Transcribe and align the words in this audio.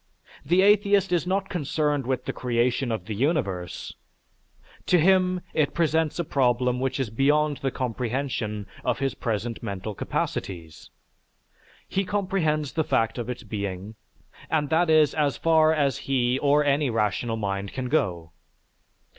The 0.43 0.63
atheist 0.63 1.11
is 1.11 1.27
not 1.27 1.47
concerned 1.47 2.07
with 2.07 2.25
the 2.25 2.33
creation 2.33 2.91
of 2.91 3.05
the 3.05 3.13
universe; 3.13 3.93
to 4.87 4.97
him 4.99 5.41
it 5.53 5.75
presents 5.75 6.17
a 6.17 6.23
problem 6.23 6.79
which 6.79 6.99
is 6.99 7.11
beyond 7.11 7.57
the 7.57 7.69
comprehension 7.69 8.65
of 8.83 8.97
his 8.97 9.13
present 9.13 9.61
mental 9.61 9.93
capacities. 9.93 10.89
He 11.87 12.03
comprehends 12.03 12.71
the 12.73 12.83
fact 12.83 13.19
of 13.19 13.29
its 13.29 13.43
being, 13.43 13.93
and 14.49 14.71
that 14.71 14.89
is 14.89 15.13
as 15.13 15.37
far 15.37 15.71
as 15.71 15.99
he 16.09 16.39
or 16.39 16.63
any 16.65 16.89
rational 16.89 17.37
mind 17.37 17.71
can 17.71 17.87
go. 17.87 18.31